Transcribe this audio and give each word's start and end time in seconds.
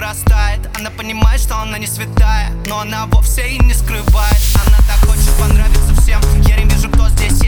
вырастает. 0.00 0.60
Она 0.78 0.90
понимает, 0.90 1.40
что 1.40 1.58
она 1.58 1.78
не 1.78 1.86
святая 1.86 2.50
Но 2.66 2.80
она 2.80 3.06
вовсе 3.06 3.48
и 3.48 3.58
не 3.58 3.74
скрывает. 3.74 4.40
Она 4.66 4.78
так 4.78 5.08
хочет 5.08 5.30
понравиться 5.38 5.94
всем. 6.00 6.20
Я 6.42 6.56
не 6.56 6.64
вижу, 6.64 6.88
кто 6.88 7.08
здесь 7.10 7.39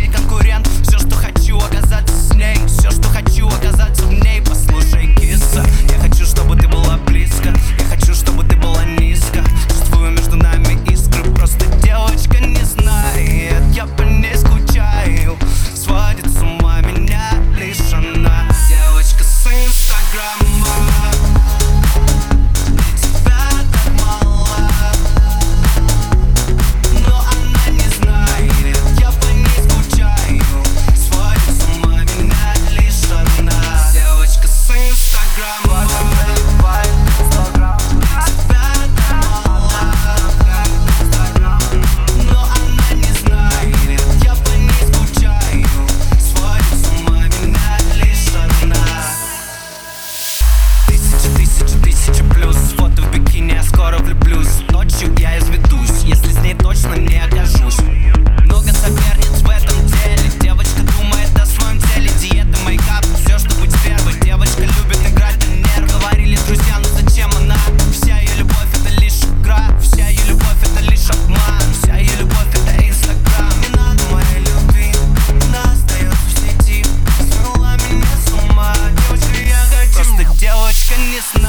не 81.11 81.21
сны. 81.21 81.42